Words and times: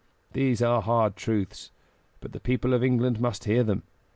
These 0.33 0.63
are 0.63 0.81
hard 0.81 1.15
truths, 1.15 1.69
but 2.21 2.31
the 2.31 2.39
people 2.39 2.73
of 2.73 2.83
England 2.83 3.21
must 3.21 3.43
hear 3.43 3.63
them. 3.63 3.83